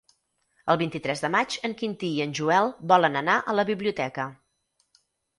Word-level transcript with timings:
El 0.73 0.77
vint-i-tres 0.81 1.19
de 1.25 1.29
maig 1.33 1.57
en 1.67 1.75
Quintí 1.81 2.07
i 2.13 2.23
en 2.25 2.33
Joel 2.39 2.69
volen 2.93 3.19
anar 3.19 3.35
a 3.53 3.55
la 3.59 3.67
biblioteca. 3.71 4.25